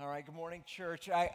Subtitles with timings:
[0.00, 1.10] All right, good morning, church.
[1.10, 1.30] I,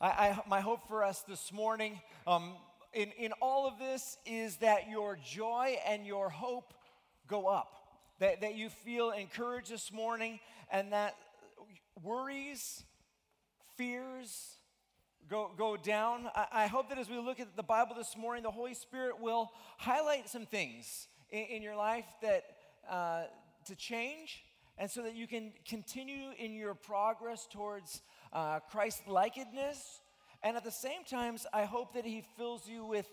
[0.00, 2.54] I, I my hope for us this morning um,
[2.94, 6.72] in, in all of this is that your joy and your hope
[7.28, 7.74] go up,
[8.18, 10.40] that, that you feel encouraged this morning,
[10.70, 11.16] and that
[12.02, 12.82] worries,
[13.76, 14.56] fears,
[15.28, 16.30] go, go down.
[16.34, 19.20] I, I, hope that as we look at the Bible this morning, the Holy Spirit
[19.20, 22.44] will highlight some things in, in your life that
[22.88, 23.24] uh,
[23.66, 24.44] to change
[24.78, 28.02] and so that you can continue in your progress towards
[28.32, 30.00] uh, Christ likeness.
[30.42, 33.06] And at the same time, I hope that He fills you with,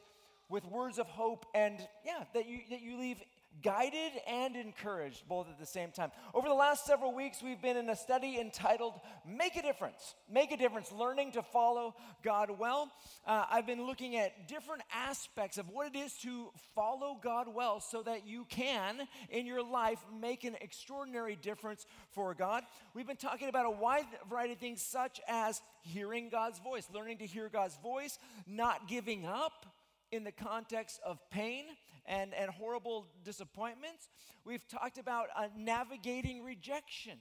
[0.49, 3.21] with words of hope and, yeah, that you, that you leave
[3.61, 6.11] guided and encouraged both at the same time.
[6.33, 8.93] Over the last several weeks, we've been in a study entitled
[9.27, 10.15] Make a Difference.
[10.31, 12.91] Make a Difference, learning to follow God well.
[13.25, 17.79] Uh, I've been looking at different aspects of what it is to follow God well
[17.79, 22.63] so that you can, in your life, make an extraordinary difference for God.
[22.93, 27.17] We've been talking about a wide variety of things, such as hearing God's voice, learning
[27.19, 29.65] to hear God's voice, not giving up
[30.11, 31.65] in the context of pain
[32.05, 34.09] and, and horrible disappointments.
[34.45, 37.19] We've talked about uh, navigating rejection.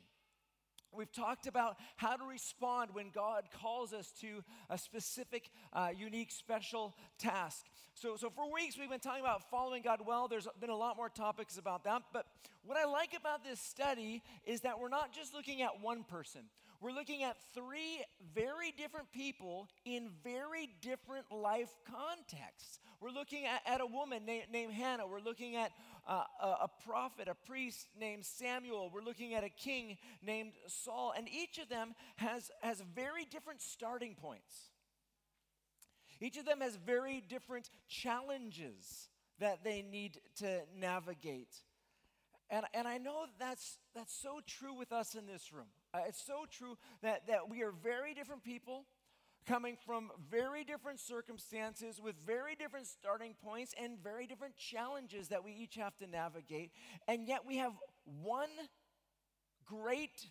[0.93, 6.31] We've talked about how to respond when God calls us to a specific, uh, unique,
[6.31, 7.67] special task.
[7.95, 10.29] So, so, for weeks, we've been talking about following God well.
[10.29, 12.03] There's been a lot more topics about that.
[12.13, 12.27] But
[12.65, 16.43] what I like about this study is that we're not just looking at one person,
[16.81, 18.03] we're looking at three
[18.35, 22.79] very different people in very different life contexts.
[23.01, 25.07] We're looking at, at a woman na- named Hannah.
[25.07, 25.73] We're looking at
[26.09, 28.91] uh, a, a prophet, a priest named Samuel.
[28.93, 31.13] We're looking at a king named Saul.
[31.17, 34.71] And each of them has, has very different starting points.
[36.21, 39.09] Each of them has very different challenges
[39.41, 41.55] that they need to navigate.
[42.51, 45.67] And, and I know that's, that's so true with us in this room.
[45.99, 48.85] Uh, it's so true that, that we are very different people
[49.47, 55.43] coming from very different circumstances with very different starting points and very different challenges that
[55.43, 56.71] we each have to navigate.
[57.09, 57.73] And yet we have
[58.23, 58.51] one
[59.65, 60.27] great,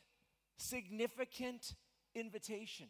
[0.57, 1.73] significant
[2.15, 2.87] invitation.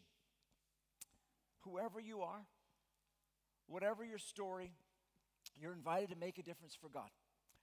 [1.60, 2.44] Whoever you are,
[3.66, 4.72] whatever your story,
[5.60, 7.08] you're invited to make a difference for God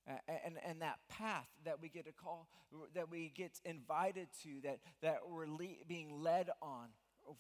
[0.08, 2.48] and, and that path that we get to call,
[2.94, 6.90] that we get invited to, that, that we're le- being led on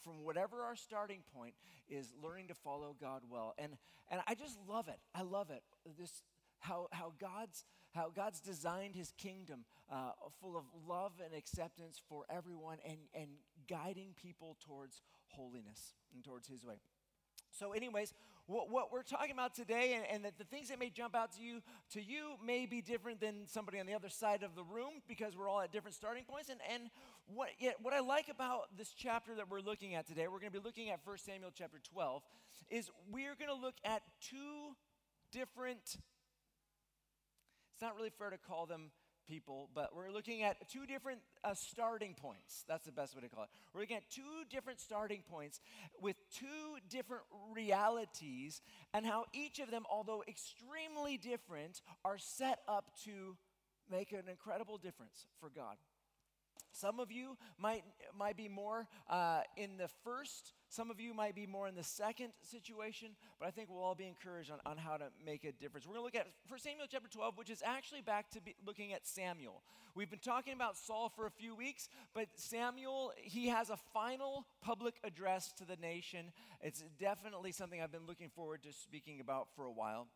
[0.04, 1.54] from whatever our starting point
[1.88, 3.54] is learning to follow God well.
[3.58, 3.74] And,
[4.10, 5.00] and I just love it.
[5.14, 5.62] I love it.
[6.00, 6.24] This,
[6.60, 10.12] how, how, God's, how God's designed his kingdom uh,
[10.42, 13.30] full of love and acceptance for everyone and, and
[13.70, 16.76] guiding people towards holiness and towards his way.
[17.52, 18.14] So, anyways,
[18.48, 21.34] what, what we're talking about today, and, and the, the things that may jump out
[21.34, 21.62] to you,
[21.94, 25.36] to you may be different than somebody on the other side of the room because
[25.36, 26.50] we're all at different starting points.
[26.50, 26.90] And, and
[27.26, 27.50] what,
[27.82, 30.64] what I like about this chapter that we're looking at today, we're going to be
[30.64, 32.22] looking at 1 Samuel chapter 12,
[32.70, 34.76] is we're going to look at two
[35.32, 35.82] different,
[37.74, 38.92] it's not really fair to call them
[39.28, 42.64] people, but we're looking at two different uh, starting points.
[42.68, 43.50] That's the best way to call it.
[43.74, 45.60] We're looking at two different starting points
[46.02, 48.62] with two different realities,
[48.94, 53.38] and how each of them, although extremely different, are set up to
[53.92, 55.76] make an incredible difference for God.
[56.76, 57.84] Some of you might,
[58.18, 61.84] might be more uh, in the first, some of you might be more in the
[61.84, 65.54] second situation, but I think we'll all be encouraged on, on how to make a
[65.54, 65.88] difference.
[65.88, 68.92] We're going to look at 1 Samuel chapter 12, which is actually back to looking
[68.92, 69.64] at Samuel.
[69.96, 74.46] We've been talking about Saul for a few weeks, but Samuel, he has a final
[74.62, 76.34] public address to the nation.
[76.62, 80.08] It's definitely something I've been looking forward to speaking about for a while.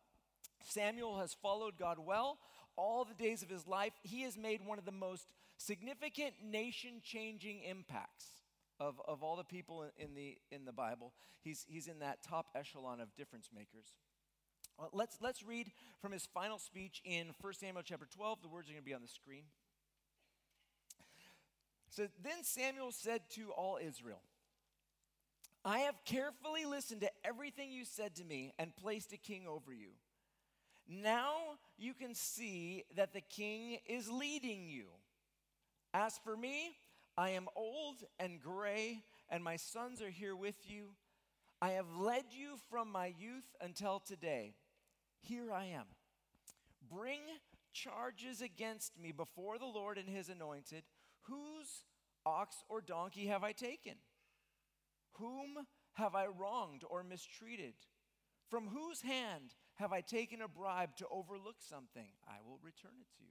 [0.66, 2.38] Samuel has followed God well
[2.76, 3.92] all the days of his life.
[4.02, 5.26] He has made one of the most
[5.56, 8.26] significant nation changing impacts
[8.78, 11.12] of, of all the people in the, in the Bible.
[11.42, 13.94] He's, he's in that top echelon of difference makers.
[14.78, 15.70] Well, let's, let's read
[16.00, 18.42] from his final speech in 1 Samuel chapter 12.
[18.42, 19.44] The words are going to be on the screen.
[21.90, 24.22] So then Samuel said to all Israel,
[25.64, 29.72] I have carefully listened to everything you said to me and placed a king over
[29.74, 29.88] you.
[30.90, 31.34] Now
[31.78, 34.86] you can see that the king is leading you.
[35.94, 36.72] As for me,
[37.16, 40.96] I am old and gray, and my sons are here with you.
[41.62, 44.54] I have led you from my youth until today.
[45.20, 45.84] Here I am.
[46.90, 47.20] Bring
[47.72, 50.82] charges against me before the Lord and his anointed.
[51.22, 51.84] Whose
[52.26, 53.94] ox or donkey have I taken?
[55.18, 57.74] Whom have I wronged or mistreated?
[58.48, 62.06] From whose hand have I taken a bribe to overlook something?
[62.28, 63.30] I will return it to you.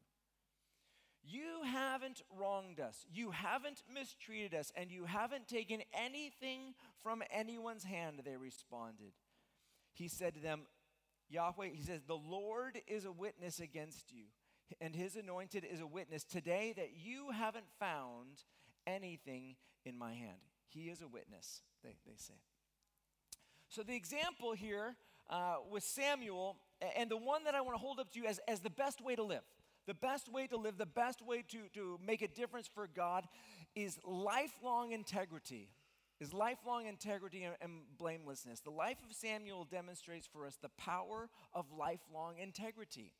[1.21, 6.73] You haven't wronged us, you haven't mistreated us, and you haven't taken anything
[7.03, 9.11] from anyone's hand, they responded.
[9.93, 10.61] He said to them,
[11.29, 14.23] Yahweh, he says, The Lord is a witness against you,
[14.81, 18.43] and his anointed is a witness today that you haven't found
[18.87, 19.55] anything
[19.85, 20.39] in my hand.
[20.67, 22.41] He is a witness, they, they say.
[23.67, 24.95] So the example here
[25.29, 26.57] uh, with Samuel,
[26.97, 29.03] and the one that I want to hold up to you as, as the best
[29.03, 29.43] way to live,
[29.87, 33.25] the best way to live, the best way to, to make a difference for God
[33.75, 35.69] is lifelong integrity.
[36.19, 38.59] Is lifelong integrity and, and blamelessness.
[38.59, 43.13] The life of Samuel demonstrates for us the power of lifelong integrity.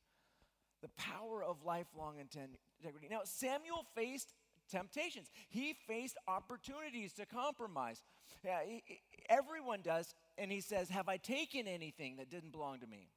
[0.82, 3.08] The power of lifelong integrity.
[3.10, 4.34] Now, Samuel faced
[4.70, 5.30] temptations.
[5.50, 8.04] He faced opportunities to compromise.
[8.44, 8.84] Yeah, he,
[9.30, 10.14] everyone does.
[10.40, 13.10] And he says, Have I taken anything that didn't belong to me?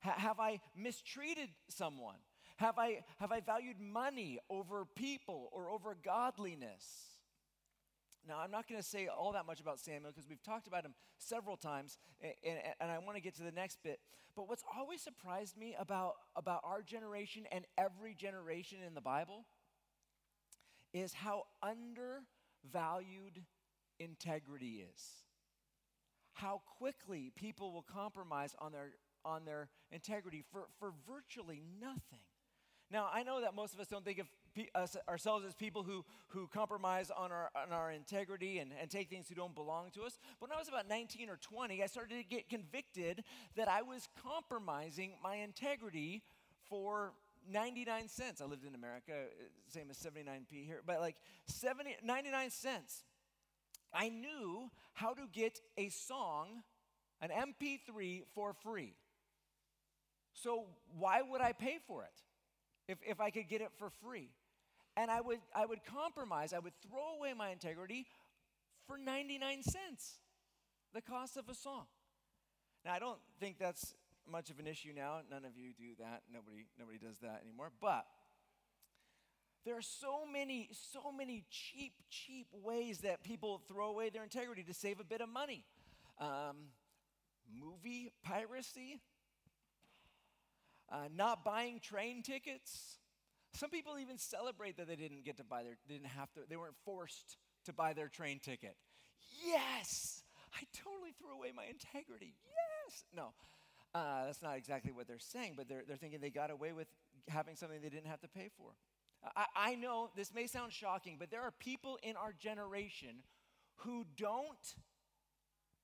[0.00, 2.16] Ha- have I mistreated someone?
[2.56, 7.16] Have I, have I valued money over people or over godliness?
[8.26, 10.84] Now, I'm not going to say all that much about Samuel because we've talked about
[10.84, 14.00] him several times, and, and, and I want to get to the next bit.
[14.34, 19.46] But what's always surprised me about, about our generation and every generation in the Bible
[20.92, 23.44] is how undervalued
[23.98, 25.25] integrity is.
[26.36, 28.90] How quickly people will compromise on their,
[29.24, 32.20] on their integrity for, for virtually nothing.
[32.90, 34.26] Now, I know that most of us don't think of
[34.74, 39.08] us, ourselves as people who, who compromise on our, on our integrity and, and take
[39.08, 40.18] things who don't belong to us.
[40.38, 43.24] But when I was about 19 or 20, I started to get convicted
[43.56, 46.22] that I was compromising my integrity
[46.68, 47.12] for
[47.50, 48.40] 99 cents.
[48.40, 51.16] I lived in America, uh, same as 79p here, but like
[51.46, 53.04] 70, 99 cents.
[53.92, 56.62] I knew how to get a song,
[57.20, 58.94] an MP3, for free.
[60.32, 60.64] So
[60.98, 62.22] why would I pay for it
[62.88, 64.30] if, if I could get it for free?
[64.96, 68.06] And I would, I would compromise, I would throw away my integrity
[68.86, 70.18] for 99 cents,
[70.94, 71.86] the cost of a song.
[72.84, 73.94] Now, I don't think that's
[74.30, 75.20] much of an issue now.
[75.30, 76.22] None of you do that.
[76.32, 77.70] Nobody, nobody does that anymore.
[77.80, 78.06] But
[79.66, 84.62] there are so many, so many cheap, cheap ways that people throw away their integrity
[84.62, 85.64] to save a bit of money.
[86.18, 86.68] Um,
[87.52, 89.00] movie piracy,
[90.90, 92.98] uh, not buying train tickets.
[93.54, 96.56] Some people even celebrate that they didn't get to buy their, didn't have to, they
[96.56, 98.76] weren't forced to buy their train ticket.
[99.44, 100.22] Yes,
[100.54, 102.34] I totally threw away my integrity.
[102.46, 103.04] Yes.
[103.14, 103.32] No,
[103.94, 106.88] uh, that's not exactly what they're saying, but they're, they're thinking they got away with
[107.28, 108.72] having something they didn't have to pay for.
[109.36, 113.22] I, I know this may sound shocking, but there are people in our generation
[113.76, 114.74] who don't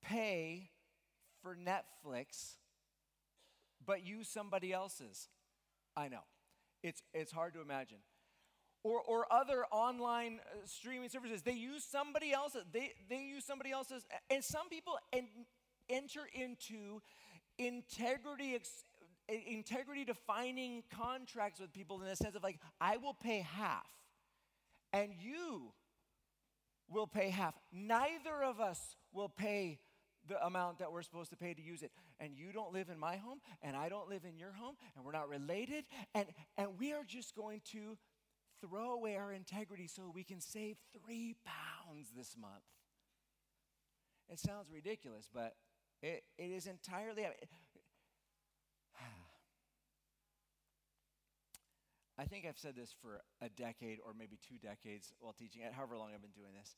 [0.01, 0.71] pay
[1.41, 2.55] for Netflix
[3.85, 5.29] but use somebody else's.
[5.95, 6.23] I know.
[6.81, 7.97] It's, it's hard to imagine.
[8.83, 12.63] Or, or other online uh, streaming services, they use somebody else's.
[12.71, 14.05] They, they use somebody else's.
[14.29, 15.27] And some people en-
[15.89, 17.01] enter into
[17.57, 18.55] integrity
[19.29, 23.87] integrity defining contracts with people in the sense of like i will pay half
[24.93, 25.73] and you
[26.89, 27.55] will pay half.
[27.71, 29.79] Neither of us will pay
[30.27, 31.91] the amount that we're supposed to pay to use it.
[32.19, 35.03] And you don't live in my home and i don't live in your home and
[35.03, 35.85] we're not related.
[36.13, 36.27] And
[36.57, 37.97] and we are just going to
[38.61, 42.63] throw away our integrity so we can save three pounds this month.
[44.29, 45.55] It sounds ridiculous but
[46.01, 47.25] it, it is entirely.
[52.17, 55.73] I think I've said this for a decade or maybe two decades while teaching it,
[55.73, 56.75] however long I've been doing this.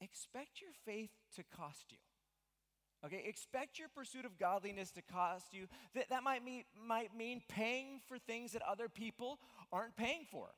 [0.00, 1.98] Expect your faith to cost you.
[3.04, 5.66] Okay, expect your pursuit of godliness to cost you.
[5.94, 9.38] That, that might, mean, might mean paying for things that other people
[9.72, 10.48] aren't paying for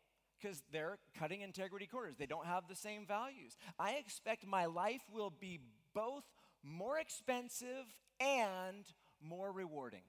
[0.40, 2.16] because they're cutting integrity corners.
[2.18, 3.56] They don't have the same values.
[3.78, 5.60] I expect my life will be
[5.94, 6.24] both
[6.64, 7.86] more expensive
[8.18, 8.84] and
[9.20, 10.02] more rewarding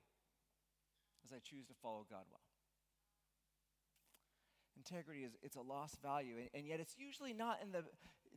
[1.25, 2.42] as I choose to follow God well.
[4.77, 7.83] Integrity is it's a lost value, and, and, yet it's usually not in the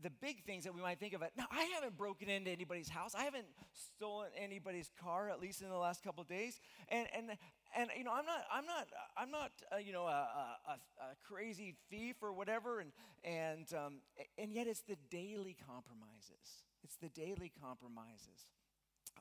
[0.03, 1.33] the big things that we might think of it.
[1.39, 3.15] Now, I haven't broken into anybody's house.
[3.15, 6.61] I haven't stolen anybody's car, at least in the last couple days.
[6.89, 7.31] And and
[7.75, 11.17] and you know, I'm not I'm not I'm not uh, you know a, a, a,
[11.27, 12.81] crazy thief or whatever.
[12.81, 12.93] And
[13.25, 13.95] and um,
[14.37, 18.47] and yet it's the daily compromises it's the daily compromises.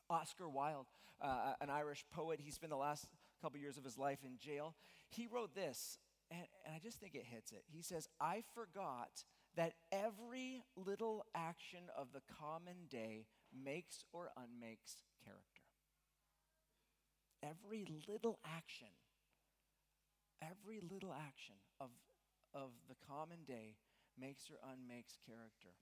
[0.07, 0.85] Oscar Wilde,
[1.19, 3.07] uh, an Irish poet, he spent the last
[3.41, 4.75] couple years of his life in jail.
[5.09, 5.97] He wrote this,
[6.31, 7.63] and, and I just think it hits it.
[7.67, 9.23] He says, I forgot
[9.55, 15.61] that every little action of the common day makes or unmakes character.
[17.43, 18.87] Every little action,
[20.41, 21.89] every little action of,
[22.53, 23.75] of the common day
[24.19, 25.75] makes or unmakes character.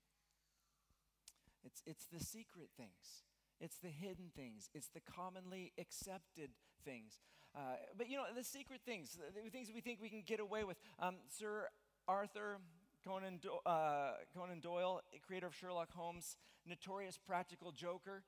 [1.64, 3.24] It's, it's the secret things.
[3.60, 4.70] It's the hidden things.
[4.74, 6.52] It's the commonly accepted
[6.84, 7.20] things.
[7.55, 10.63] Uh, but you know, the secret things, the things we think we can get away
[10.63, 10.77] with.
[11.00, 11.67] Um, Sir
[12.07, 12.57] Arthur
[13.05, 18.24] Conan, Do- uh, Conan Doyle, creator of Sherlock Holmes, notorious practical joker.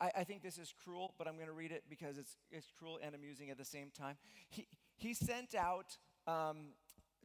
[0.00, 2.66] I, I think this is cruel, but I'm going to read it because it's, it's
[2.78, 4.16] cruel and amusing at the same time.
[4.48, 5.96] He, he sent out
[6.26, 6.72] um,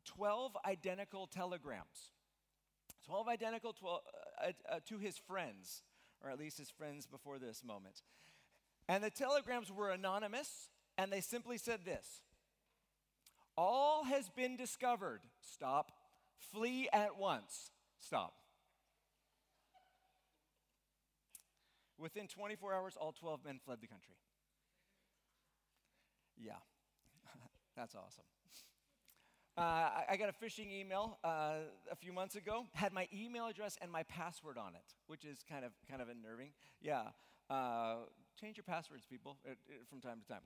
[0.05, 2.11] 12 identical telegrams.
[3.05, 4.01] 12 identical 12,
[4.43, 5.83] uh, uh, to his friends,
[6.23, 8.03] or at least his friends before this moment.
[8.87, 10.69] And the telegrams were anonymous,
[11.01, 12.21] and they simply said this
[13.57, 15.21] All has been discovered.
[15.41, 15.91] Stop.
[16.51, 17.71] Flee at once.
[17.97, 18.33] Stop.
[21.97, 24.15] Within 24 hours, all 12 men fled the country.
[26.37, 26.53] Yeah,
[27.75, 28.23] that's awesome.
[29.57, 31.55] Uh, I, got a phishing email uh,
[31.91, 32.65] a few months ago.
[32.73, 36.07] Had my email address and my password on it, which is kind of kind of
[36.07, 36.51] unnerving.
[36.81, 37.03] Yeah,
[37.49, 37.95] uh,
[38.39, 40.41] change your passwords, people, uh, uh, from time to time.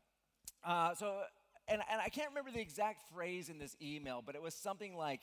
[0.64, 1.22] Uh, so,
[1.68, 4.96] and, and I can't remember the exact phrase in this email, but it was something
[4.96, 5.22] like,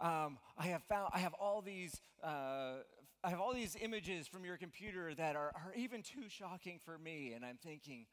[0.00, 2.82] um, "I have found, I have all these, I
[3.24, 7.32] have all these images from your computer that are, are even too shocking for me,"
[7.34, 8.06] and I'm thinking,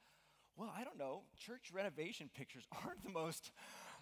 [0.56, 3.52] well, I don't know, church renovation pictures aren't the most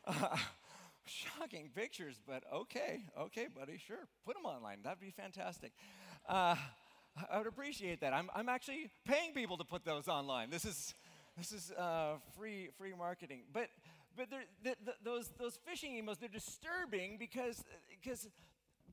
[0.06, 0.36] uh,
[1.06, 4.80] shocking pictures, but okay, okay, buddy, sure, put them online.
[4.84, 5.72] That'd be fantastic.
[6.28, 6.56] Uh,
[7.32, 8.14] I would appreciate that.
[8.14, 10.50] I'm, I'm actually paying people to put those online.
[10.50, 10.94] This is,
[11.38, 13.42] this is uh, free, free marketing.
[13.54, 13.70] But,
[14.16, 14.28] but
[15.04, 18.28] those, those phishing emails, they're disturbing because, because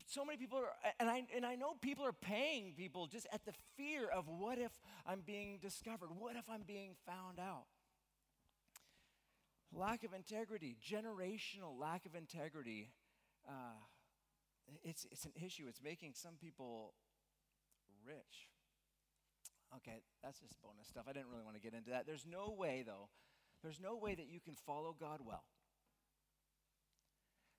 [0.07, 3.45] so many people are, and I, and I know people are paying people just at
[3.45, 4.73] the fear of what if
[5.07, 6.09] I'm being discovered?
[6.17, 7.65] What if I'm being found out?
[9.73, 12.91] Lack of integrity, generational lack of integrity,
[13.47, 13.77] uh,
[14.83, 15.65] it's, it's an issue.
[15.69, 16.95] It's making some people
[18.07, 18.49] rich.
[19.77, 21.05] Okay, that's just bonus stuff.
[21.09, 22.07] I didn't really want to get into that.
[22.07, 23.09] There's no way, though,
[23.63, 25.45] there's no way that you can follow God well.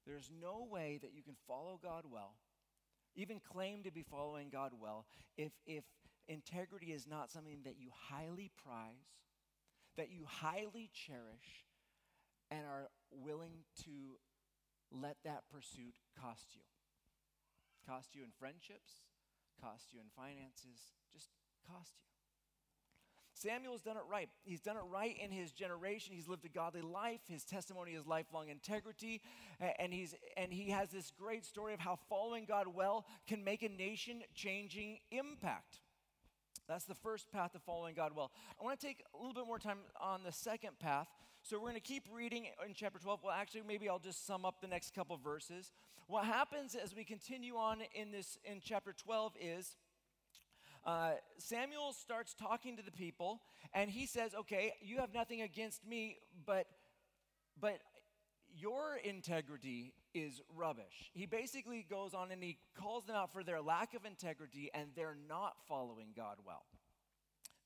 [0.08, 2.36] There's no way that you can follow God well,
[3.16, 5.06] even claim to be following God well,
[5.38, 5.84] if, if
[6.28, 9.22] integrity is not something that you highly prize,
[9.98, 11.68] that you highly cherish,
[12.50, 14.18] and are willing to
[14.92, 16.62] let that pursuit cost you.
[17.86, 19.06] Cost you in friendships,
[19.62, 21.30] cost you in finances, just
[21.72, 22.10] cost you.
[23.34, 24.28] Samuel's done it right.
[24.44, 26.14] He's done it right in his generation.
[26.14, 27.22] He's lived a godly life.
[27.30, 29.22] His testimony is lifelong integrity.
[29.80, 33.64] And, he's, and he has this great story of how following God well can make
[33.64, 35.80] a nation changing impact.
[36.68, 38.32] That's the first path of following God well.
[38.60, 41.08] I want to take a little bit more time on the second path.
[41.42, 43.22] So we're going to keep reading in chapter 12.
[43.24, 45.72] Well, actually, maybe I'll just sum up the next couple verses.
[46.08, 49.78] What happens as we continue on in this in chapter 12 is
[50.86, 53.42] uh, Samuel starts talking to the people,
[53.74, 56.68] and he says, "Okay, you have nothing against me, but
[57.60, 57.80] but
[58.58, 63.62] your integrity is rubbish." He basically goes on and he calls them out for their
[63.62, 66.66] lack of integrity, and they're not following God well.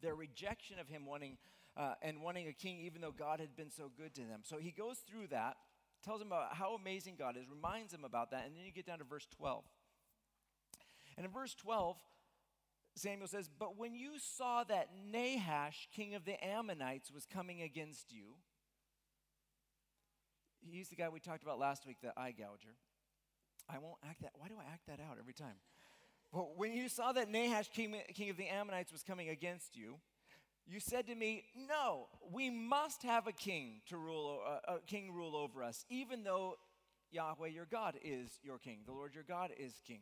[0.01, 1.37] Their rejection of Him, wanting
[1.75, 4.41] uh, and wanting a king, even though God had been so good to them.
[4.43, 5.57] So he goes through that,
[6.03, 8.85] tells them about how amazing God is, reminds them about that, and then you get
[8.85, 9.63] down to verse 12.
[11.17, 11.97] And in verse 12,
[12.95, 18.11] Samuel says, But when you saw that Nahash, king of the Ammonites, was coming against
[18.11, 18.35] you,
[20.61, 22.75] he's the guy we talked about last week, the eye gouger.
[23.69, 24.31] I won't act that.
[24.35, 25.55] Why do I act that out every time?
[26.31, 29.99] But when you saw that Nahash, king, king of the Ammonites, was coming against you,
[30.65, 35.13] you said to me, No, we must have a king to rule, uh, a king
[35.13, 36.55] rule over us, even though
[37.11, 38.79] Yahweh your God is your king.
[38.85, 40.01] The Lord your God is king.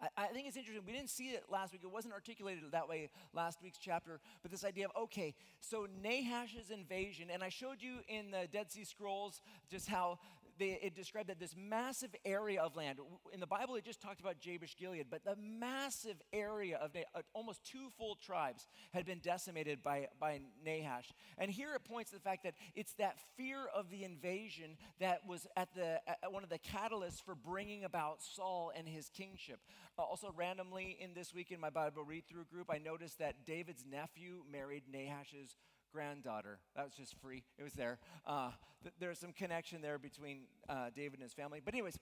[0.00, 0.82] I, I think it's interesting.
[0.86, 1.82] We didn't see it last week.
[1.84, 6.70] It wasn't articulated that way last week's chapter, but this idea of, okay, so Nahash's
[6.70, 10.18] invasion, and I showed you in the Dead Sea Scrolls just how
[10.58, 12.98] they, it described that this massive area of land.
[13.32, 17.20] In the Bible, it just talked about Jabesh Gilead, but the massive area of uh,
[17.34, 21.12] almost two full tribes had been decimated by, by Nahash.
[21.38, 25.26] And here it points to the fact that it's that fear of the invasion that
[25.26, 29.60] was at the at one of the catalysts for bringing about Saul and his kingship.
[29.98, 33.44] Uh, also, randomly in this week in my Bible read through group, I noticed that
[33.46, 35.56] David's nephew married Nahash's
[35.92, 36.58] granddaughter.
[36.76, 37.44] That was just free.
[37.58, 37.98] It was there.
[38.26, 38.50] Uh,
[38.82, 41.60] th- there's some connection there between uh, David and his family.
[41.64, 41.98] But, anyways,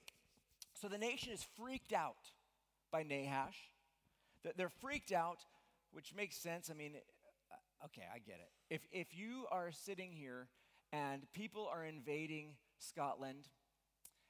[0.74, 2.30] so the nation is freaked out
[2.90, 3.70] by Nahash.
[4.56, 5.38] They're freaked out,
[5.92, 6.70] which makes sense.
[6.70, 6.92] I mean,
[7.50, 8.50] uh, okay, I get it.
[8.74, 10.48] If, if you are sitting here
[10.92, 13.48] and people are invading Scotland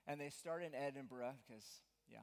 [0.06, 1.64] and they start in Edinburgh because,
[2.10, 2.18] yeah.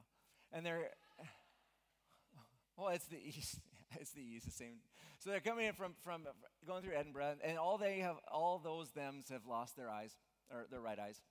[0.52, 0.90] And they're,
[2.78, 3.60] well, it's the east.
[4.00, 4.80] It's the east, the same.
[5.20, 6.24] So they're coming in from, from
[6.66, 10.16] going through Edinburgh, and all they have, all those thems have lost their eyes,
[10.52, 11.22] or their right eyes.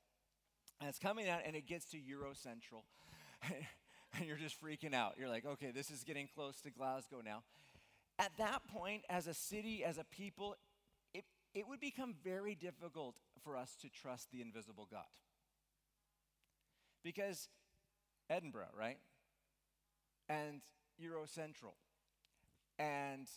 [0.80, 2.84] And it's coming out, and it gets to Euro Central.
[4.16, 5.14] and you're just freaking out.
[5.18, 7.42] You're like, okay, this is getting close to Glasgow now.
[8.18, 10.56] At that point, as a city, as a people,
[11.14, 15.04] it, it would become very difficult for us to trust the invisible God.
[17.04, 17.48] Because
[18.28, 18.98] Edinburgh, right?
[20.28, 20.62] And
[20.98, 21.76] Euro Central.
[22.78, 23.28] And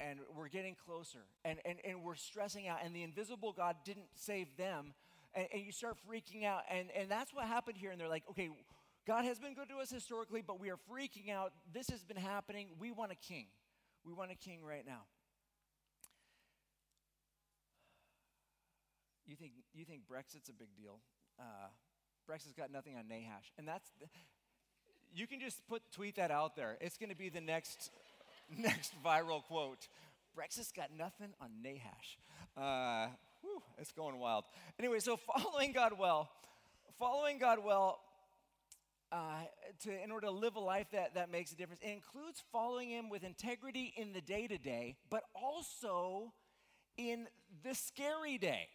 [0.00, 4.08] and we're getting closer and, and, and we're stressing out and the invisible god didn't
[4.14, 4.94] save them
[5.34, 8.24] and, and you start freaking out and, and that's what happened here and they're like
[8.30, 8.48] okay
[9.06, 11.52] god has been good to us historically but we are freaking out.
[11.72, 12.68] This has been happening.
[12.78, 13.46] We want a king.
[14.04, 15.02] We want a king right now.
[19.26, 20.98] You think, you think brexit's a big deal?
[21.38, 21.68] Uh,
[22.26, 24.06] brexit's got nothing on nahash and that's the,
[25.12, 26.76] you can just put tweet that out there.
[26.80, 27.90] It's going to be the next
[28.56, 29.88] next viral quote.
[30.34, 32.18] Brexit's got nothing on Nahash.
[32.56, 33.08] Uh,
[33.40, 34.44] whew, it's going wild.
[34.78, 36.30] Anyway, so following God well,
[36.98, 38.00] following God well,
[39.12, 39.42] uh,
[39.82, 42.90] to, in order to live a life that, that makes a difference, it includes following
[42.90, 46.32] Him with integrity in the day to day, but also
[46.96, 47.26] in
[47.64, 48.68] the scary day.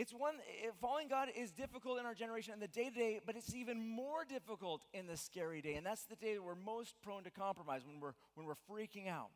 [0.00, 0.36] It's one,
[0.80, 3.86] following God is difficult in our generation in the day to day, but it's even
[3.86, 5.74] more difficult in the scary day.
[5.74, 9.10] And that's the day that we're most prone to compromise, when we're, when we're freaking
[9.10, 9.28] out.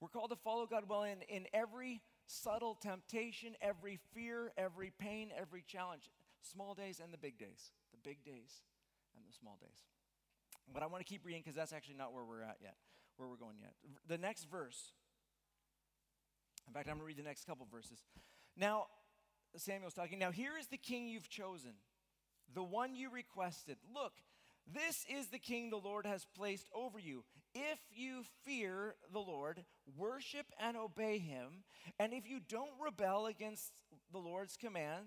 [0.00, 5.28] We're called to follow God well in, in every subtle temptation, every fear, every pain,
[5.38, 6.08] every challenge.
[6.40, 7.72] Small days and the big days.
[7.92, 8.62] The big days
[9.18, 9.84] and the small days.
[10.72, 12.76] But I want to keep reading because that's actually not where we're at yet,
[13.18, 13.74] where we're going yet.
[14.08, 14.92] The next verse,
[16.66, 17.98] in fact, I'm going to read the next couple verses.
[18.56, 18.86] Now,
[19.60, 20.18] Samuel's talking.
[20.18, 21.72] Now, here is the king you've chosen,
[22.54, 23.76] the one you requested.
[23.94, 24.12] Look,
[24.72, 27.24] this is the king the Lord has placed over you.
[27.54, 29.64] If you fear the Lord,
[29.96, 31.64] worship and obey him,
[31.98, 33.72] and if you don't rebel against
[34.12, 35.06] the Lord's command,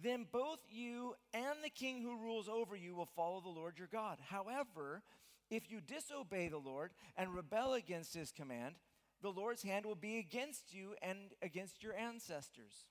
[0.00, 3.88] then both you and the king who rules over you will follow the Lord your
[3.90, 4.18] God.
[4.28, 5.02] However,
[5.50, 8.76] if you disobey the Lord and rebel against his command,
[9.22, 12.84] the Lord's hand will be against you and against your ancestors.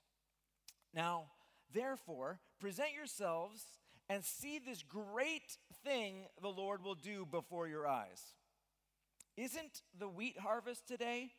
[0.93, 1.25] Now,
[1.73, 3.63] therefore, present yourselves
[4.09, 8.33] and see this great thing the Lord will do before your eyes.
[9.37, 11.31] Isn't the wheat harvest today?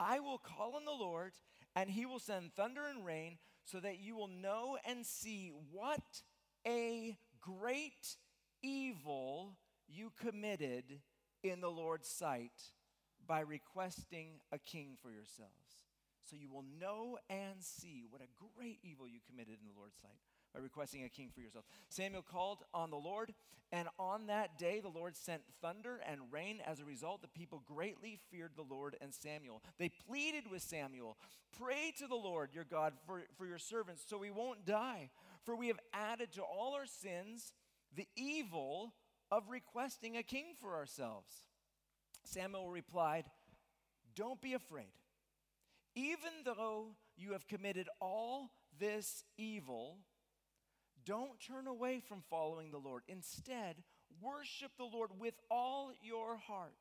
[0.00, 1.32] I will call on the Lord,
[1.76, 6.22] and he will send thunder and rain, so that you will know and see what
[6.66, 8.16] a great
[8.62, 10.84] evil you committed
[11.42, 12.72] in the Lord's sight
[13.26, 15.67] by requesting a king for yourselves
[16.28, 19.96] so you will know and see what a great evil you committed in the Lord's
[20.00, 20.18] sight
[20.52, 21.64] by requesting a king for yourself.
[21.88, 23.32] Samuel called on the Lord,
[23.72, 26.60] and on that day the Lord sent thunder and rain.
[26.66, 29.62] As a result, the people greatly feared the Lord and Samuel.
[29.78, 31.16] They pleaded with Samuel,
[31.58, 35.10] Pray to the Lord your God for, for your servants so we won't die,
[35.44, 37.52] for we have added to all our sins
[37.96, 38.92] the evil
[39.30, 41.32] of requesting a king for ourselves.
[42.24, 43.24] Samuel replied,
[44.14, 44.92] Don't be afraid
[45.98, 49.96] even though you have committed all this evil,
[51.04, 53.02] don't turn away from following the Lord.
[53.08, 53.82] Instead,
[54.20, 56.76] worship the Lord with all your heart.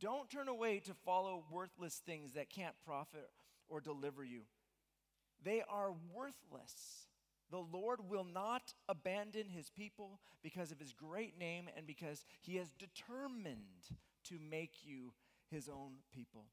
[0.00, 3.30] Don't turn away to follow worthless things that can't profit
[3.68, 4.40] or deliver you.
[5.44, 7.06] They are worthless.
[7.52, 12.56] The Lord will not abandon his people because of his great name and because he
[12.56, 13.90] has determined
[14.24, 15.12] to make you
[15.48, 16.46] his own people.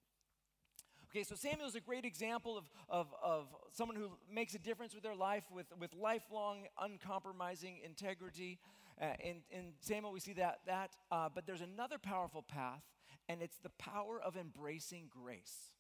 [1.10, 4.93] Okay, so Samuel is a great example of, of, of someone who makes a difference
[4.93, 8.60] with their life with, with lifelong, uncompromising integrity.
[9.02, 12.82] Uh, in, in Samuel, we see that, that uh, but there's another powerful path,
[13.30, 15.72] and it's the power of embracing grace.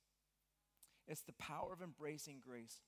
[1.09, 2.79] It's the power of embracing grace.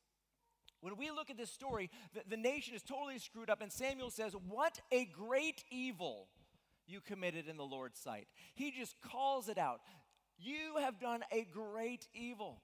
[0.80, 4.12] When we look at this story, the, the nation is totally screwed up, and Samuel
[4.12, 6.30] says, What a great evil
[6.90, 8.28] you committed in the Lord's sight.
[8.56, 9.82] He just calls it out.
[10.40, 12.62] You have done a great evil.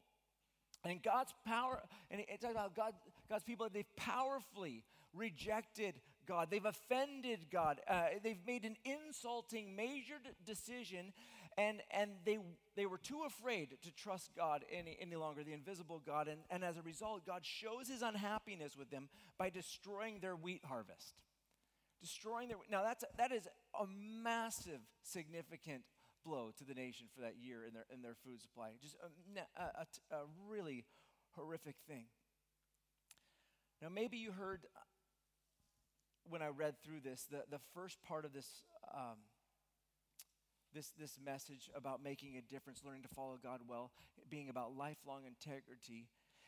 [0.84, 2.94] And God's power, and it talks about God,
[3.28, 4.84] God's people, they've powerfully
[5.14, 5.96] rejected
[6.28, 6.50] God.
[6.52, 7.82] They've offended God.
[7.88, 11.14] Uh, they've made an insulting, measured decision,
[11.58, 12.38] and, and they,
[12.76, 16.28] they were too afraid to trust God any, any longer, the invisible God.
[16.28, 20.62] And, and as a result, God shows his unhappiness with them by destroying their wheat
[20.66, 21.16] harvest.
[22.02, 23.48] Destroying their, now that's, that is
[23.80, 23.86] a
[24.22, 25.84] massive, significant
[26.26, 28.70] blow to the nation for that year in their, in their food supply.
[28.82, 30.86] Just a, a, a really
[31.36, 32.06] horrific thing.
[33.82, 34.80] Now, maybe you heard uh,
[36.28, 38.48] when I read through this, the, the first part of this,
[38.94, 39.20] um,
[40.74, 43.92] this, this message about making a difference, learning to follow God well,
[44.30, 46.08] being about lifelong integrity.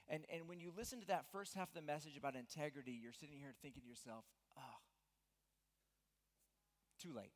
[0.09, 3.13] And, and when you listen to that first half of the message about integrity, you're
[3.13, 4.23] sitting here thinking to yourself,
[4.57, 4.79] oh,
[6.99, 7.33] too late.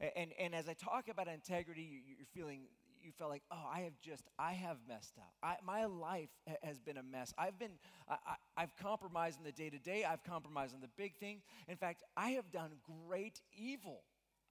[0.00, 2.62] And, and as I talk about integrity, you're feeling,
[3.02, 5.32] you felt like, oh, I have just, I have messed up.
[5.42, 6.30] I, my life
[6.62, 7.34] has been a mess.
[7.36, 7.72] I've been,
[8.08, 10.04] I, have compromised in the day to day.
[10.04, 11.42] I've compromised on the big thing.
[11.68, 12.70] In fact, I have done
[13.06, 14.02] great evil.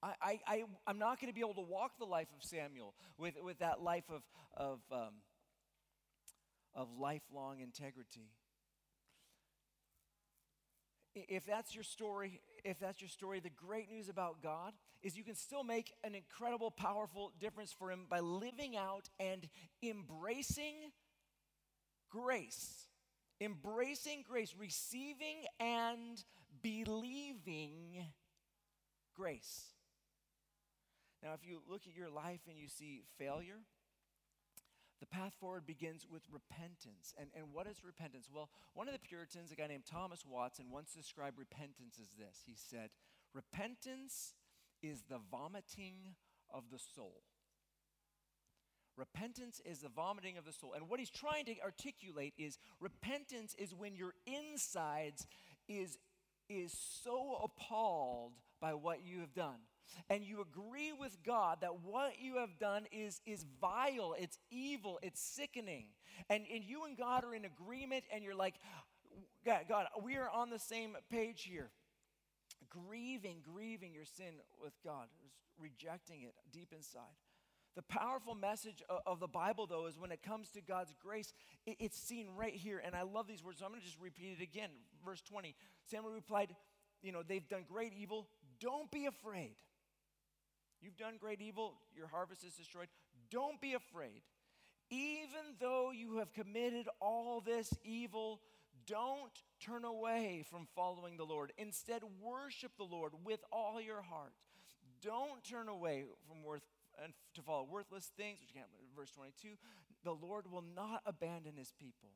[0.04, 2.94] I, I, I, am not going to be able to walk the life of Samuel
[3.18, 4.22] with, with that life of,
[4.56, 5.14] of, um,
[6.76, 8.30] of lifelong integrity
[11.28, 15.24] if that's your story, if that's your story, the great news about God is you
[15.24, 19.48] can still make an incredible, powerful difference for Him by living out and
[19.84, 20.76] embracing
[22.10, 22.88] grace.
[23.42, 26.24] Embracing grace, receiving and
[26.62, 28.06] believing
[29.16, 29.68] grace.
[31.24, 33.60] Now, if you look at your life and you see failure,
[35.00, 37.14] the path forward begins with repentance.
[37.18, 38.28] And, and what is repentance?
[38.32, 42.44] Well, one of the Puritans, a guy named Thomas Watson, once described repentance as this.
[42.46, 42.90] He said,
[43.34, 44.34] Repentance
[44.82, 46.16] is the vomiting
[46.54, 47.22] of the soul.
[48.98, 50.74] Repentance is the vomiting of the soul.
[50.74, 55.26] And what he's trying to articulate is repentance is when your insides
[55.70, 55.98] is,
[56.50, 59.60] is so appalled by what you have done
[60.10, 65.00] and you agree with God that what you have done is, is vile, it's evil,
[65.02, 65.86] it's sickening,
[66.30, 68.56] and, and you and God are in agreement, and you're like,
[69.46, 71.70] God, God, we are on the same page here.
[72.70, 75.08] Grieving, grieving your sin with God,
[75.60, 77.16] rejecting it deep inside.
[77.76, 81.34] The powerful message of the Bible, though, is when it comes to God's grace,
[81.66, 82.82] it's seen right here.
[82.84, 84.70] And I love these words, so I'm going to just repeat it again.
[85.06, 85.56] Verse 20
[85.90, 86.56] Samuel replied,
[87.02, 88.28] You know, they've done great evil.
[88.60, 89.56] Don't be afraid.
[90.82, 92.88] You've done great evil, your harvest is destroyed.
[93.30, 94.22] Don't be afraid.
[94.90, 98.42] Even though you have committed all this evil,
[98.88, 101.54] don't turn away from following the Lord.
[101.58, 104.34] Instead, worship the Lord with all your heart.
[105.02, 106.64] Don't turn away from worth
[107.04, 109.56] and to follow worthless things, which you can't verse 22.
[110.04, 112.10] The Lord will not abandon his people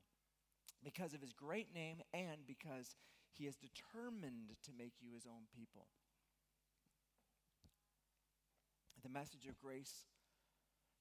[0.83, 2.95] because of his great name and because
[3.31, 5.87] he is determined to make you his own people
[9.03, 10.05] the message of grace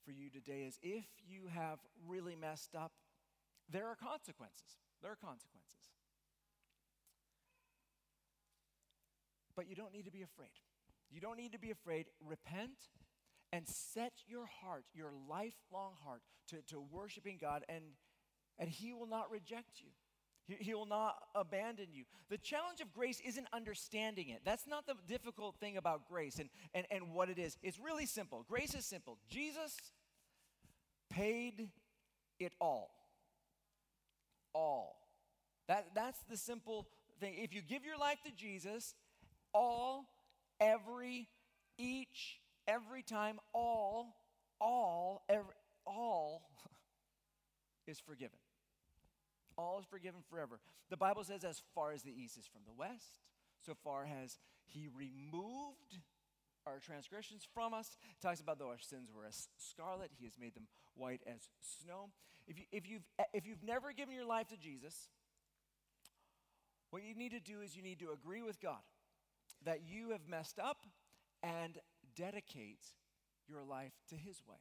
[0.05, 2.93] for you today is if you have really messed up,
[3.71, 4.79] there are consequences.
[5.01, 5.91] There are consequences.
[9.55, 10.51] But you don't need to be afraid.
[11.11, 12.07] You don't need to be afraid.
[12.27, 12.91] Repent
[13.53, 17.85] and set your heart, your lifelong heart, to, to worshiping God, and,
[18.59, 19.91] and He will not reject you.
[20.49, 22.05] He, will not abandon you.
[22.29, 24.41] The challenge of grace isn't understanding it.
[24.45, 27.57] That's not the difficult thing about grace and, and, and what it is.
[27.63, 28.45] It's really simple.
[28.49, 29.19] Grace is simple.
[29.29, 29.77] Jesus
[31.11, 31.69] paid
[32.41, 32.91] it all.
[34.53, 34.97] All.
[35.69, 36.89] That, that's the simple
[37.21, 37.35] thing.
[37.39, 38.95] If you give your life to Jesus,
[39.55, 40.07] all,
[40.61, 41.29] every,
[41.79, 44.17] each, every time, all,
[44.61, 45.55] all, every,
[45.87, 46.51] all
[47.87, 48.39] is forgiven.
[49.63, 50.59] All is forgiven forever.
[50.91, 53.21] The Bible says, as far as the east is from the west,
[53.65, 56.01] so far has He removed
[56.67, 57.97] our transgressions from us.
[58.11, 61.49] It talks about though our sins were as scarlet, He has made them white as
[61.61, 62.11] snow.
[62.49, 65.09] If, you, if, you've, if you've never given your life to Jesus,
[66.91, 68.83] what you need to do is you need to agree with God
[69.65, 70.87] that you have messed up
[71.43, 71.79] and
[72.17, 72.85] dedicate
[73.49, 74.59] your life to His way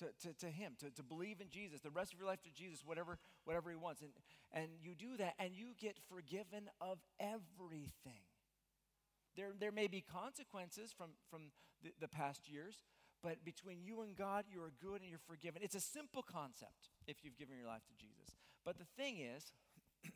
[0.00, 2.52] to, to, to him, to, to believe in Jesus, the rest of your life to
[2.52, 4.02] Jesus, whatever, whatever he wants.
[4.02, 4.10] And,
[4.52, 8.24] and you do that and you get forgiven of everything.
[9.36, 12.82] There, there may be consequences from, from the, the past years,
[13.22, 15.62] but between you and God, you are good and you're forgiven.
[15.62, 18.36] It's a simple concept if you've given your life to Jesus.
[18.64, 19.52] But the thing is,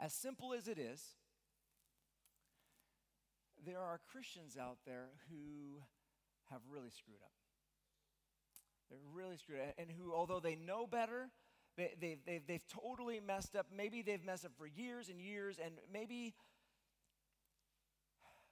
[0.00, 1.02] as simple as it is,
[3.64, 5.82] there are Christians out there who
[6.50, 7.32] have really screwed up.
[8.90, 9.74] They're really screwed up.
[9.78, 11.30] And who, although they know better,
[11.76, 13.66] they, they, they've, they've totally messed up.
[13.74, 16.34] Maybe they've messed up for years and years, and maybe,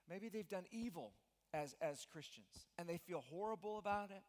[0.09, 1.13] maybe they've done evil
[1.53, 4.23] as, as Christians, and they feel horrible about it,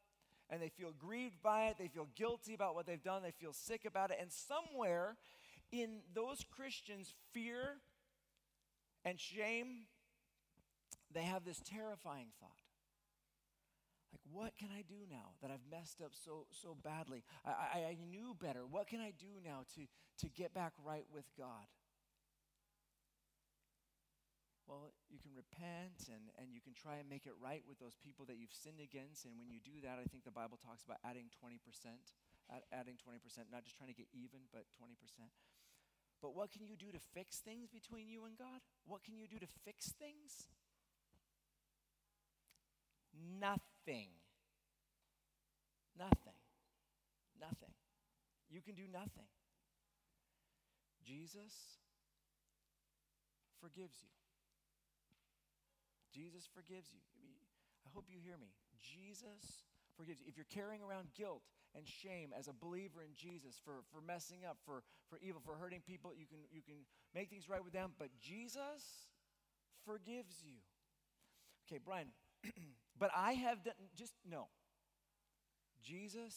[0.49, 3.53] and they feel grieved by it, they feel guilty about what they've done, they feel
[3.53, 5.15] sick about it, and somewhere
[5.71, 7.77] in those Christians, fear
[9.05, 9.85] and shame,
[11.13, 12.60] they have this terrifying thought
[14.11, 17.23] Like, what can I do now that I've messed up so, so badly?
[17.45, 18.67] I, I, I knew better.
[18.67, 19.87] What can I do now to,
[20.23, 21.71] to get back right with God?
[24.67, 27.99] Well, you can repent and, and you can try and make it right with those
[27.99, 29.27] people that you've sinned against.
[29.27, 31.59] And when you do that, I think the Bible talks about adding 20%,
[32.47, 33.19] add, adding 20%,
[33.51, 34.95] not just trying to get even, but 20%.
[36.21, 38.63] But what can you do to fix things between you and God?
[38.85, 40.47] What can you do to fix things?
[43.11, 43.70] Nothing.
[43.85, 44.07] Nothing.
[45.97, 46.39] Nothing.
[47.39, 47.73] Nothing.
[48.49, 49.25] You can do nothing.
[51.03, 51.53] Jesus
[53.59, 54.09] forgives you.
[56.13, 57.01] Jesus forgives you.
[57.85, 58.53] I hope you hear me.
[58.79, 59.65] Jesus
[59.97, 60.27] forgives you.
[60.27, 61.41] If you're carrying around guilt
[61.73, 65.55] and shame as a believer in Jesus for, for messing up, for, for evil, for
[65.55, 69.09] hurting people, you can, you can make things right with them, but Jesus
[69.85, 70.59] forgives you.
[71.65, 72.07] Okay, Brian,
[73.01, 74.47] but I have done, just no.
[75.83, 76.35] Jesus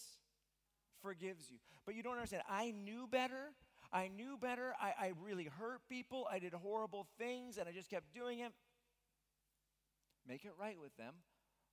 [1.02, 1.58] forgives you.
[1.84, 2.42] But you don't understand.
[2.48, 3.52] I knew better.
[3.92, 4.72] I knew better.
[4.80, 6.26] I, I really hurt people.
[6.32, 8.50] I did horrible things and I just kept doing it.
[10.26, 11.12] Make it right with them.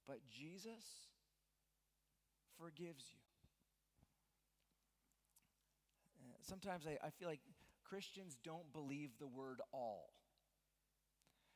[0.06, 0.84] But Jesus
[2.60, 3.20] forgives you.
[6.20, 7.40] Uh, sometimes I, I, feel like
[7.88, 10.10] Christians don't believe the word all.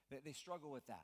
[0.09, 1.03] They, they struggle with that.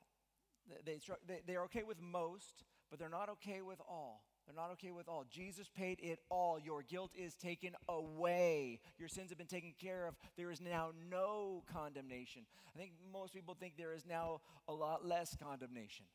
[0.85, 4.23] They, they, they're okay with most, but they're not okay with all.
[4.45, 5.25] They're not okay with all.
[5.29, 6.59] Jesus paid it all.
[6.59, 8.79] Your guilt is taken away.
[8.97, 10.15] Your sins have been taken care of.
[10.35, 12.43] There is now no condemnation.
[12.73, 16.05] I think most people think there is now a lot less condemnation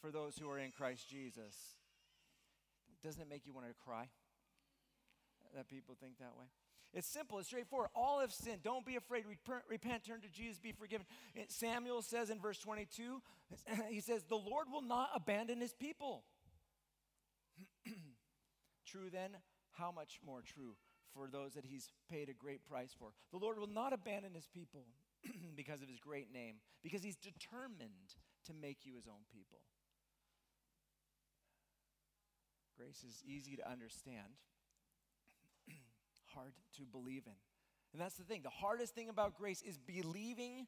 [0.00, 1.54] for those who are in Christ Jesus.
[3.02, 4.08] Doesn't it make you want to cry
[5.54, 6.46] that people think that way?
[6.92, 7.90] It's simple, it's straightforward.
[7.94, 8.62] All have sinned.
[8.62, 9.24] Don't be afraid.
[9.68, 11.06] Repent, turn to Jesus, be forgiven.
[11.48, 13.22] Samuel says in verse 22,
[13.88, 16.24] he says, The Lord will not abandon his people.
[18.86, 19.30] true then,
[19.72, 20.74] how much more true
[21.14, 23.12] for those that he's paid a great price for?
[23.30, 24.86] The Lord will not abandon his people
[25.56, 29.60] because of his great name, because he's determined to make you his own people.
[32.76, 34.40] Grace is easy to understand
[36.34, 37.32] hard to believe in.
[37.92, 38.42] And that's the thing.
[38.42, 40.66] The hardest thing about grace is believing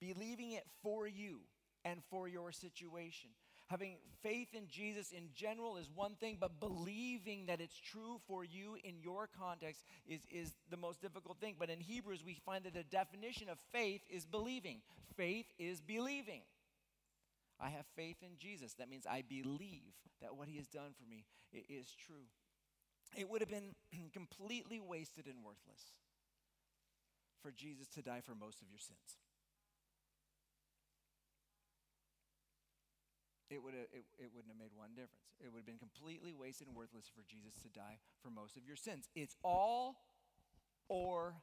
[0.00, 1.40] believing it for you
[1.84, 3.30] and for your situation.
[3.68, 8.44] Having faith in Jesus in general is one thing, but believing that it's true for
[8.44, 11.56] you in your context is, is the most difficult thing.
[11.58, 14.82] But in Hebrews, we find that the definition of faith is believing.
[15.16, 16.42] Faith is believing.
[17.58, 18.74] I have faith in Jesus.
[18.74, 22.26] That means I believe that what he has done for me is true
[23.16, 23.74] it would have been
[24.12, 25.92] completely wasted and worthless
[27.42, 29.18] for Jesus to die for most of your sins.
[33.50, 35.30] It, would have, it, it wouldn't have made one difference.
[35.38, 38.66] It would have been completely wasted and worthless for Jesus to die for most of
[38.66, 39.08] your sins.
[39.14, 39.96] It's all
[40.88, 41.34] or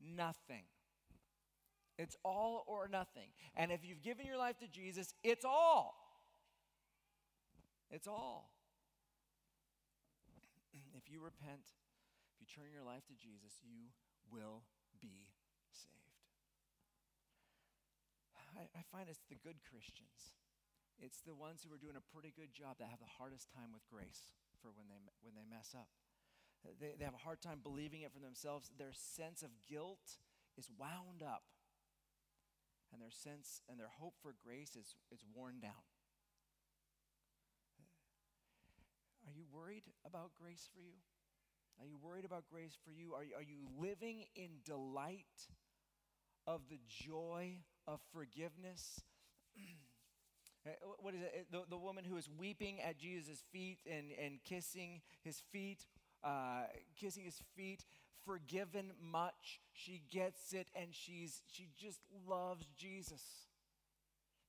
[0.00, 0.64] nothing.
[1.98, 3.28] It's all or nothing.
[3.56, 5.94] And if you've given your life to Jesus, it's all.
[7.90, 8.50] It's all.
[11.00, 11.72] If you repent,
[12.28, 13.88] if you turn your life to Jesus, you
[14.28, 14.68] will
[15.00, 15.32] be
[15.72, 16.20] saved.
[18.36, 20.36] I, I find it's the good Christians.
[21.00, 23.72] It's the ones who are doing a pretty good job that have the hardest time
[23.72, 24.28] with grace
[24.60, 25.88] for when they, when they mess up.
[26.60, 28.68] They, they have a hard time believing it for themselves.
[28.76, 30.20] Their sense of guilt
[30.60, 31.48] is wound up,
[32.92, 35.89] and their sense and their hope for grace is, is worn down.
[39.40, 40.92] You worried about grace for you?
[41.80, 43.14] Are you worried about grace for you?
[43.14, 45.48] Are you, are you living in delight
[46.46, 49.00] of the joy of forgiveness?
[50.66, 51.46] Eh, what is it?
[51.50, 55.86] The, the woman who is weeping at Jesus' feet and, and kissing his feet,
[56.22, 56.64] uh,
[57.00, 57.86] kissing his feet,
[58.26, 59.62] forgiven much.
[59.72, 63.22] She gets it and she's, she just loves Jesus.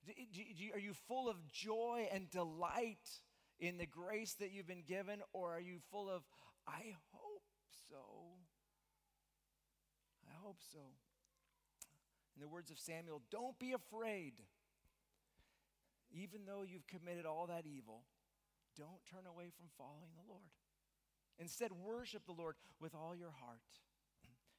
[0.05, 3.21] Do, do, are you full of joy and delight?
[3.61, 6.23] In the grace that you've been given, or are you full of,
[6.67, 7.43] I hope
[7.89, 8.01] so?
[10.27, 10.79] I hope so.
[12.35, 14.33] In the words of Samuel, don't be afraid.
[16.11, 18.01] Even though you've committed all that evil,
[18.75, 20.49] don't turn away from following the Lord.
[21.37, 23.61] Instead, worship the Lord with all your heart.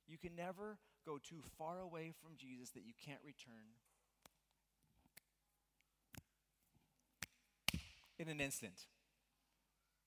[0.07, 3.75] You can never go too far away from Jesus that you can't return
[8.19, 8.87] in an instant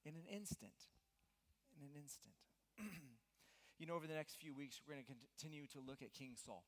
[0.05, 0.77] in an instant.
[1.75, 2.35] In an instant.
[3.79, 6.35] you know, over the next few weeks, we're going to continue to look at King
[6.37, 6.63] Saul.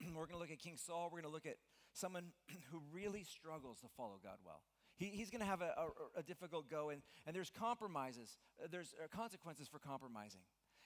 [0.14, 1.10] we're going to look at King Saul.
[1.12, 1.58] We're going to look at
[1.92, 2.32] someone
[2.70, 4.62] who really struggles to follow God well.
[4.96, 8.38] He, he's going to have a, a, a, difficult go, and, and there's compromises.
[8.62, 10.40] Uh, there's uh, consequences for compromising.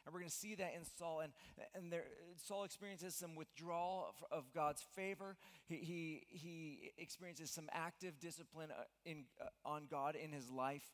[0.04, 1.20] And we're going to see that in Saul.
[1.20, 1.32] And,
[1.74, 2.04] and there,
[2.36, 5.36] Saul experiences some withdrawal of, of God's favor.
[5.66, 10.90] He, he, he, experiences some active discipline uh, in, uh, on God in his life.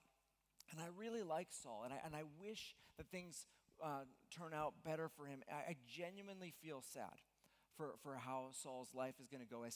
[0.70, 3.46] And I really like Saul, and I, and I wish that things
[3.82, 5.40] uh, turn out better for him.
[5.50, 7.20] I, I genuinely feel sad
[7.76, 9.74] for, for how Saul's life is going to go as